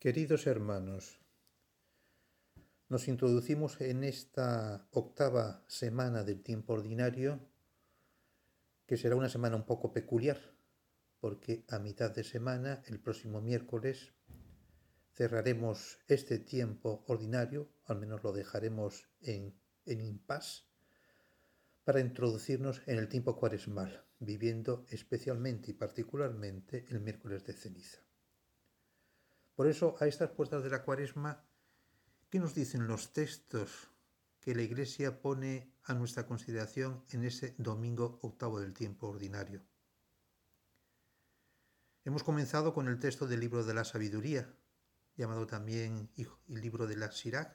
[0.00, 1.20] Queridos hermanos,
[2.88, 7.38] nos introducimos en esta octava semana del tiempo ordinario,
[8.86, 10.40] que será una semana un poco peculiar,
[11.20, 14.14] porque a mitad de semana, el próximo miércoles,
[15.12, 19.54] cerraremos este tiempo ordinario, al menos lo dejaremos en,
[19.84, 20.66] en impas,
[21.84, 28.09] para introducirnos en el tiempo cuaresmal, viviendo especialmente y particularmente el miércoles de ceniza.
[29.60, 31.44] Por eso, a estas puertas de la cuaresma,
[32.30, 33.90] ¿qué nos dicen los textos
[34.40, 39.60] que la Iglesia pone a nuestra consideración en ese domingo octavo del tiempo ordinario?
[42.06, 44.50] Hemos comenzado con el texto del libro de la sabiduría,
[45.14, 47.54] llamado también el libro de la Sirach,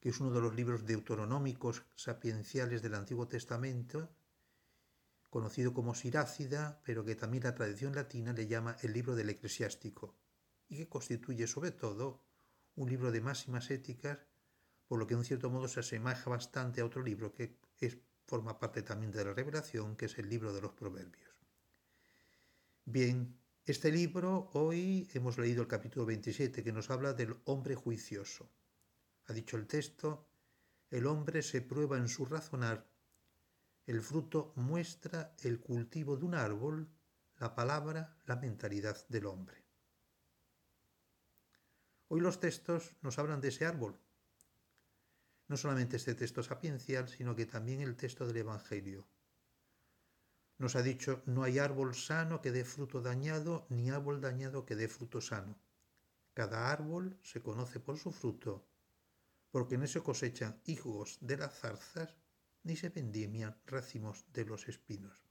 [0.00, 4.08] que es uno de los libros deuteronómicos sapienciales del Antiguo Testamento,
[5.28, 10.16] conocido como Sirácida, pero que también la tradición latina le llama el libro del eclesiástico
[10.70, 12.22] y que constituye sobre todo
[12.76, 14.18] un libro de máximas éticas,
[14.86, 18.60] por lo que en cierto modo se asemeja bastante a otro libro que es, forma
[18.60, 21.34] parte también de la revelación, que es el libro de los proverbios.
[22.84, 28.48] Bien, este libro hoy hemos leído el capítulo 27 que nos habla del hombre juicioso.
[29.26, 30.28] Ha dicho el texto,
[30.90, 32.88] el hombre se prueba en su razonar,
[33.86, 36.88] el fruto muestra el cultivo de un árbol,
[37.38, 39.69] la palabra, la mentalidad del hombre.
[42.12, 43.96] Hoy los textos nos hablan de ese árbol.
[45.46, 49.06] No solamente este texto sapiencial, sino que también el texto del Evangelio.
[50.58, 54.74] Nos ha dicho, no hay árbol sano que dé fruto dañado, ni árbol dañado que
[54.74, 55.56] dé fruto sano.
[56.34, 58.66] Cada árbol se conoce por su fruto,
[59.52, 62.16] porque no se cosechan higos de las zarzas,
[62.64, 65.29] ni se vendimian racimos de los espinos.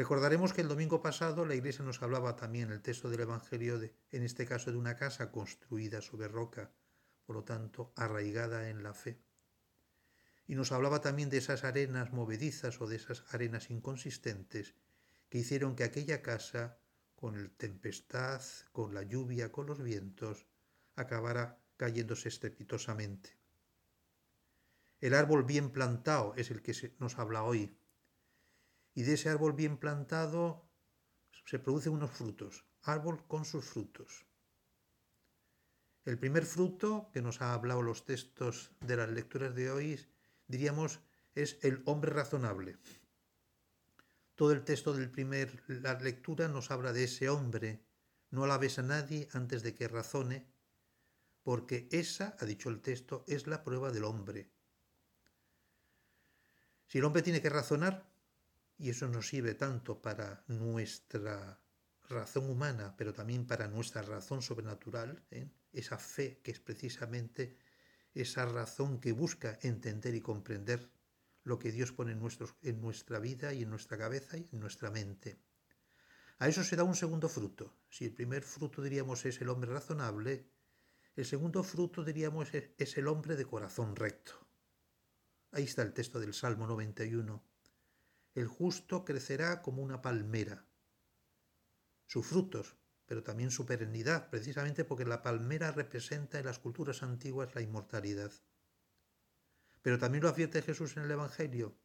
[0.00, 3.94] Recordaremos que el domingo pasado la Iglesia nos hablaba también el texto del Evangelio, de,
[4.12, 6.70] en este caso de una casa construida sobre roca,
[7.26, 9.20] por lo tanto arraigada en la fe.
[10.46, 14.74] Y nos hablaba también de esas arenas movedizas o de esas arenas inconsistentes
[15.28, 16.78] que hicieron que aquella casa,
[17.14, 18.40] con el tempestad,
[18.72, 20.46] con la lluvia, con los vientos,
[20.96, 23.36] acabara cayéndose estrepitosamente.
[25.02, 27.76] El árbol bien plantado es el que nos habla hoy,
[28.94, 30.68] y de ese árbol bien plantado
[31.44, 34.26] se producen unos frutos, árbol con sus frutos.
[36.04, 40.06] El primer fruto que nos ha hablado los textos de las lecturas de hoy,
[40.46, 41.00] diríamos,
[41.34, 42.78] es el hombre razonable.
[44.34, 47.84] Todo el texto del primer la lectura nos habla de ese hombre.
[48.30, 50.50] No alabes a nadie antes de que razone,
[51.42, 54.50] porque esa, ha dicho el texto, es la prueba del hombre.
[56.86, 58.09] Si el hombre tiene que razonar,
[58.80, 61.60] y eso nos sirve tanto para nuestra
[62.08, 65.50] razón humana, pero también para nuestra razón sobrenatural, ¿eh?
[65.70, 67.58] esa fe que es precisamente
[68.14, 70.90] esa razón que busca entender y comprender
[71.44, 72.22] lo que Dios pone en,
[72.62, 75.38] en nuestra vida y en nuestra cabeza y en nuestra mente.
[76.38, 77.76] A eso se da un segundo fruto.
[77.90, 80.48] Si el primer fruto diríamos es el hombre razonable,
[81.16, 84.32] el segundo fruto diríamos es el hombre de corazón recto.
[85.52, 87.49] Ahí está el texto del Salmo 91
[88.34, 90.66] el justo crecerá como una palmera.
[92.06, 92.76] Sus frutos,
[93.06, 98.32] pero también su perennidad, precisamente porque la palmera representa en las culturas antiguas la inmortalidad.
[99.82, 101.76] Pero también lo advierte Jesús en el Evangelio.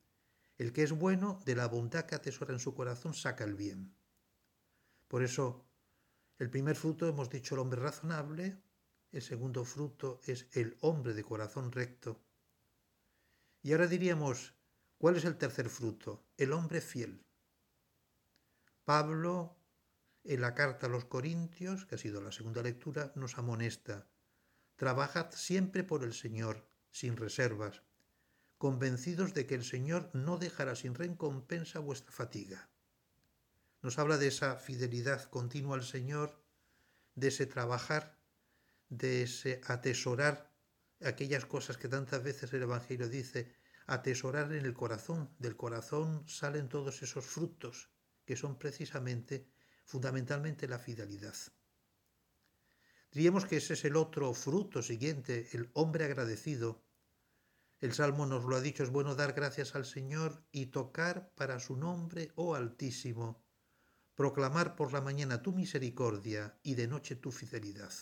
[0.57, 3.95] El que es bueno, de la bondad que atesora en su corazón, saca el bien.
[5.07, 5.65] Por eso,
[6.37, 8.61] el primer fruto hemos dicho el hombre razonable,
[9.11, 12.21] el segundo fruto es el hombre de corazón recto.
[13.61, 14.54] Y ahora diríamos,
[14.97, 16.23] ¿Cuál es el tercer fruto?
[16.37, 17.25] El hombre fiel.
[18.85, 19.57] Pablo,
[20.23, 24.07] en la carta a los Corintios, que ha sido la segunda lectura, nos amonesta.
[24.75, 27.81] Trabajad siempre por el Señor, sin reservas,
[28.57, 32.69] convencidos de que el Señor no dejará sin recompensa vuestra fatiga.
[33.81, 36.41] Nos habla de esa fidelidad continua al Señor,
[37.15, 38.17] de ese trabajar,
[38.89, 40.51] de ese atesorar
[41.01, 43.53] aquellas cosas que tantas veces el Evangelio dice,
[43.85, 45.33] atesorar en el corazón.
[45.39, 47.89] Del corazón salen todos esos frutos
[48.25, 49.47] que son precisamente,
[49.85, 51.35] fundamentalmente, la fidelidad.
[53.11, 56.83] Diríamos que ese es el otro fruto siguiente, el hombre agradecido.
[57.79, 61.59] El Salmo nos lo ha dicho, es bueno dar gracias al Señor y tocar para
[61.59, 63.45] su nombre, oh Altísimo,
[64.15, 67.93] proclamar por la mañana tu misericordia y de noche tu fidelidad.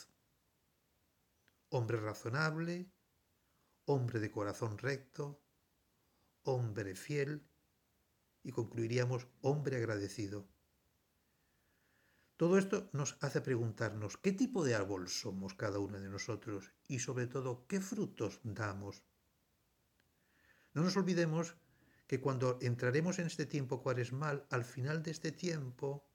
[1.70, 2.92] Hombre razonable,
[3.86, 5.43] hombre de corazón recto,
[6.44, 7.46] hombre fiel
[8.44, 10.48] y concluiríamos hombre agradecido.
[12.38, 17.00] Todo esto nos hace preguntarnos qué tipo de árbol somos cada uno de nosotros y
[17.00, 19.04] sobre todo qué frutos damos.
[20.74, 21.56] No nos olvidemos
[22.08, 26.10] que cuando entraremos en este tiempo cuaresmal, al final de este tiempo,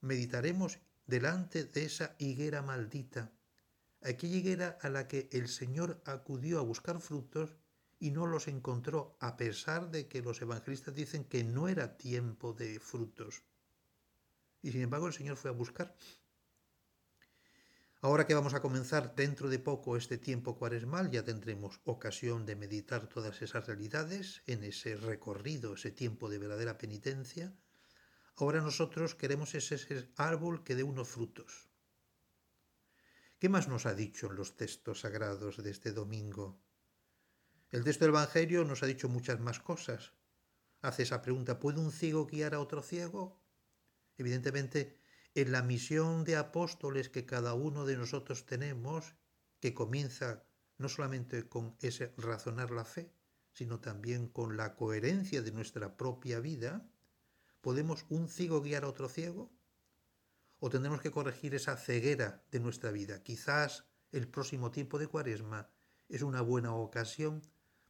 [0.00, 3.32] meditaremos delante de esa higuera maldita,
[4.02, 7.56] aquella higuera a la que el Señor acudió a buscar frutos
[8.02, 12.52] y no los encontró, a pesar de que los evangelistas dicen que no era tiempo
[12.52, 13.44] de frutos.
[14.60, 15.96] Y sin embargo el Señor fue a buscar.
[18.00, 22.56] Ahora que vamos a comenzar dentro de poco este tiempo cuaresmal, ya tendremos ocasión de
[22.56, 27.54] meditar todas esas realidades en ese recorrido, ese tiempo de verdadera penitencia.
[28.34, 31.68] Ahora nosotros queremos ese, árbol que dé unos frutos.
[33.38, 36.58] ¿Qué más nos ha dicho en los textos sagrados de este domingo?
[37.72, 40.12] El texto del Evangelio nos ha dicho muchas más cosas.
[40.82, 43.40] Hace esa pregunta, ¿puede un ciego guiar a otro ciego?
[44.18, 44.98] Evidentemente,
[45.34, 49.14] en la misión de apóstoles que cada uno de nosotros tenemos,
[49.58, 50.44] que comienza
[50.76, 53.10] no solamente con ese razonar la fe,
[53.54, 56.86] sino también con la coherencia de nuestra propia vida,
[57.62, 59.50] ¿podemos un ciego guiar a otro ciego?
[60.58, 63.22] ¿O tendremos que corregir esa ceguera de nuestra vida?
[63.22, 65.70] Quizás el próximo tiempo de cuaresma
[66.10, 67.40] es una buena ocasión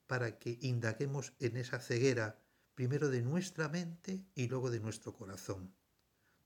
[0.07, 2.39] para que indaguemos en esa ceguera,
[2.75, 5.75] primero de nuestra mente y luego de nuestro corazón.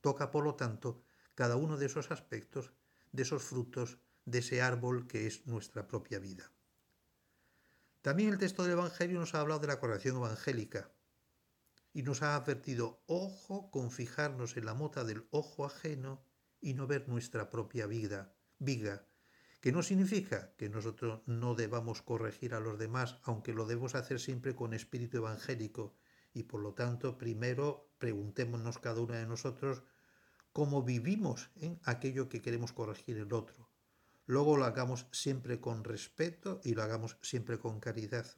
[0.00, 1.02] Toca, por lo tanto,
[1.34, 2.72] cada uno de esos aspectos,
[3.12, 6.52] de esos frutos, de ese árbol que es nuestra propia vida.
[8.02, 10.92] También el texto del Evangelio nos ha hablado de la corrección evangélica
[11.92, 16.22] y nos ha advertido, ojo con fijarnos en la mota del ojo ajeno
[16.60, 19.06] y no ver nuestra propia vida, viga,
[19.66, 24.20] que no significa que nosotros no debamos corregir a los demás, aunque lo debemos hacer
[24.20, 25.92] siempre con espíritu evangélico,
[26.32, 29.82] y por lo tanto primero preguntémonos cada uno de nosotros
[30.52, 33.68] cómo vivimos en aquello que queremos corregir el otro.
[34.26, 38.36] Luego lo hagamos siempre con respeto y lo hagamos siempre con caridad.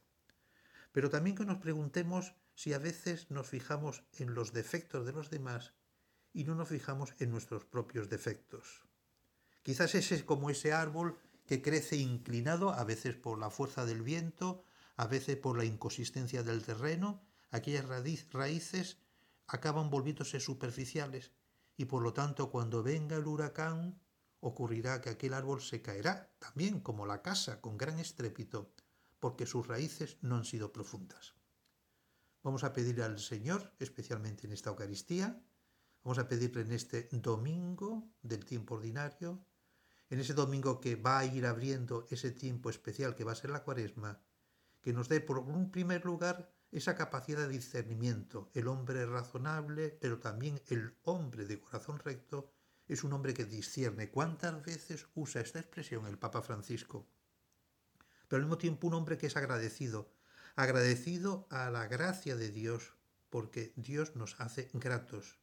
[0.91, 5.29] Pero también que nos preguntemos si a veces nos fijamos en los defectos de los
[5.29, 5.75] demás
[6.33, 8.88] y no nos fijamos en nuestros propios defectos.
[9.63, 14.03] Quizás ese es como ese árbol que crece inclinado, a veces por la fuerza del
[14.03, 14.63] viento,
[14.95, 17.21] a veces por la inconsistencia del terreno,
[17.51, 17.85] aquellas
[18.31, 18.97] raíces
[19.47, 21.31] acaban volviéndose superficiales
[21.75, 23.99] y por lo tanto cuando venga el huracán
[24.41, 28.73] ocurrirá que aquel árbol se caerá, también como la casa, con gran estrépito,
[29.19, 31.35] porque sus raíces no han sido profundas.
[32.43, 35.41] Vamos a pedirle al Señor, especialmente en esta Eucaristía,
[36.03, 39.45] vamos a pedirle en este domingo del tiempo ordinario,
[40.09, 43.51] en ese domingo que va a ir abriendo ese tiempo especial que va a ser
[43.51, 44.19] la cuaresma,
[44.81, 48.49] que nos dé por un primer lugar esa capacidad de discernimiento.
[48.53, 52.51] El hombre razonable, pero también el hombre de corazón recto,
[52.87, 54.09] es un hombre que discierne.
[54.09, 57.07] ¿Cuántas veces usa esta expresión el Papa Francisco?
[58.27, 60.11] Pero al mismo tiempo un hombre que es agradecido,
[60.55, 62.93] agradecido a la gracia de Dios,
[63.29, 65.39] porque Dios nos hace gratos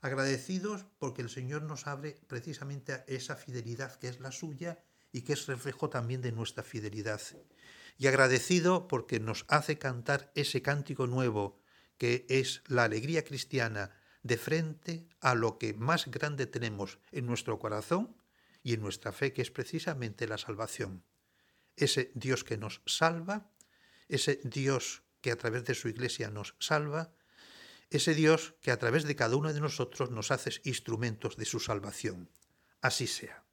[0.00, 4.82] agradecidos porque el Señor nos abre precisamente a esa fidelidad que es la suya
[5.12, 7.20] y que es reflejo también de nuestra fidelidad.
[7.98, 11.60] Y agradecido porque nos hace cantar ese cántico nuevo
[11.98, 13.90] que es la alegría cristiana
[14.22, 18.16] de frente a lo que más grande tenemos en nuestro corazón
[18.62, 21.04] y en nuestra fe, que es precisamente la salvación.
[21.76, 23.50] Ese Dios que nos salva,
[24.08, 27.12] ese Dios que a través de su iglesia nos salva,
[27.90, 31.60] ese Dios que a través de cada uno de nosotros nos hace instrumentos de su
[31.60, 32.30] salvación.
[32.80, 33.44] Así sea.